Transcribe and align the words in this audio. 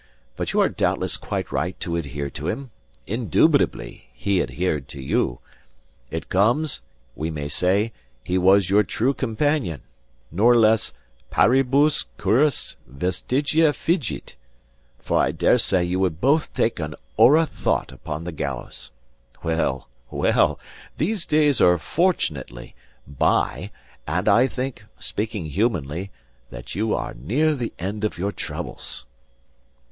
But 0.35 0.51
you 0.51 0.59
are 0.61 0.67
doubtless 0.69 1.15
quite 1.15 1.51
right 1.51 1.79
to 1.81 1.95
adhere 1.95 2.31
to 2.31 2.47
him; 2.47 2.71
indubitably, 3.05 4.09
he 4.13 4.41
adhered 4.41 4.87
to 4.87 4.99
you. 4.99 5.41
It 6.09 6.27
comes 6.27 6.81
we 7.15 7.29
may 7.29 7.47
say 7.47 7.93
he 8.23 8.35
was 8.39 8.67
your 8.67 8.81
true 8.81 9.13
companion; 9.13 9.83
nor 10.31 10.55
less 10.55 10.91
paribus 11.29 12.05
curis 12.17 12.77
vestigia 12.87 13.73
figit, 13.73 14.35
for 14.97 15.19
I 15.19 15.29
dare 15.31 15.59
say 15.59 15.83
you 15.83 15.99
would 15.99 16.19
both 16.19 16.51
take 16.51 16.79
an 16.79 16.95
orra 17.15 17.45
thought 17.45 17.91
upon 17.91 18.23
the 18.23 18.31
gallows. 18.31 18.89
Well, 19.43 19.87
well, 20.09 20.59
these 20.97 21.27
days 21.27 21.61
are 21.61 21.77
fortunately 21.77 22.73
by; 23.05 23.69
and 24.07 24.27
I 24.27 24.47
think 24.47 24.83
(speaking 24.97 25.45
humanly) 25.45 26.09
that 26.49 26.73
you 26.73 26.95
are 26.95 27.13
near 27.13 27.53
the 27.53 27.71
end 27.77 28.03
of 28.03 28.17
your 28.17 28.31
troubles." 28.31 29.05